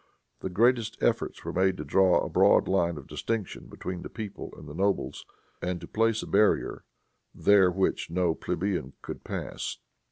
[0.39, 4.51] The greatest efforts were made to draw a broad line of distinction between the people
[4.57, 5.27] and the nobles,
[5.61, 6.83] and to place a barrier
[7.35, 9.77] there which no plebeian could pass.